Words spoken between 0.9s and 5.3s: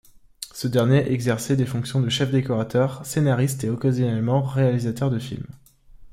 exerçait des fonctions de chef décorateur, scénariste et occasionnellement réalisateur de